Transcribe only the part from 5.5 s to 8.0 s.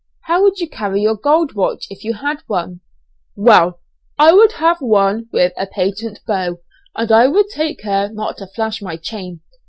a patent bow, and I would take